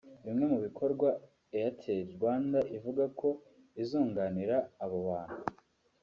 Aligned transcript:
Bimwe 0.25 0.45
mu 0.51 0.57
bikorwa 0.65 1.09
Airtel 1.57 1.99
Rwanda 2.15 2.59
ivuga 2.77 3.03
ko 3.19 3.29
izunganira 3.81 4.57
abo 4.83 4.97
bantu 5.09 5.41